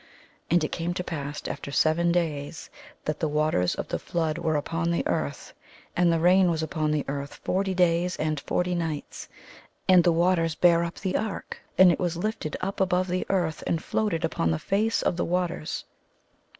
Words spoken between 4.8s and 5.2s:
the